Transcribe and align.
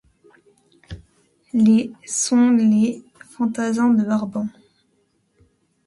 Les 1.53 1.91
sont 2.07 2.49
les 2.53 3.03
fantassins 3.23 3.91
de 3.93 4.03
Barban. 4.03 4.47